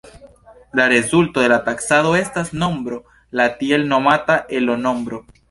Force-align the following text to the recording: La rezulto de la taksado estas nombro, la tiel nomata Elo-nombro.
La 0.79 0.87
rezulto 0.91 1.43
de 1.43 1.51
la 1.53 1.59
taksado 1.67 2.15
estas 2.21 2.49
nombro, 2.63 2.99
la 3.41 3.47
tiel 3.61 3.87
nomata 3.93 4.41
Elo-nombro. 4.63 5.23